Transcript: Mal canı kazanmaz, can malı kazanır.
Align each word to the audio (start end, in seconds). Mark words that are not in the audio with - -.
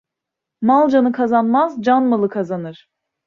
Mal 0.61 0.89
canı 0.89 1.11
kazanmaz, 1.11 1.81
can 1.81 2.03
malı 2.03 2.29
kazanır. 2.29 2.89